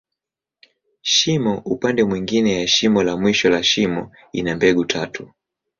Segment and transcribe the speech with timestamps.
[1.01, 5.31] Shimo upande mwingine ya mwisho la shimo la mwisho, ina mbegu tatu.